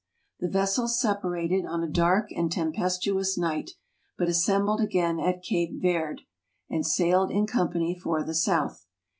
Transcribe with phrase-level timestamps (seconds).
[0.39, 3.69] The vessels separated on a dark and tempestuous night,
[4.17, 6.25] but assembled again at Cape Verde,
[6.71, 8.87] and sailed in company for the south.